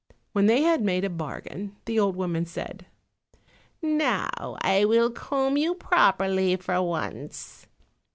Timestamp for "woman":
2.15-2.47